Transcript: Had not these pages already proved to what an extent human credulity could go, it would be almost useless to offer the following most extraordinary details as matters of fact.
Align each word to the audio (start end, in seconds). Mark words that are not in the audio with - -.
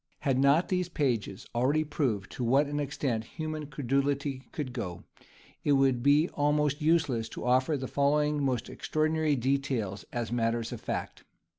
Had 0.21 0.39
not 0.39 0.69
these 0.69 0.89
pages 0.89 1.45
already 1.53 1.83
proved 1.83 2.31
to 2.31 2.43
what 2.43 2.65
an 2.65 2.79
extent 2.79 3.23
human 3.23 3.67
credulity 3.67 4.47
could 4.51 4.73
go, 4.73 5.03
it 5.63 5.73
would 5.73 6.01
be 6.01 6.27
almost 6.29 6.81
useless 6.81 7.29
to 7.29 7.45
offer 7.45 7.77
the 7.77 7.87
following 7.87 8.43
most 8.43 8.67
extraordinary 8.67 9.35
details 9.35 10.03
as 10.11 10.31
matters 10.31 10.71
of 10.71 10.81
fact. 10.81 11.23